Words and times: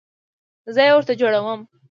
زه 0.73 0.81
یې 0.85 0.91
ورته 0.95 1.13
جوړوم 1.21 1.61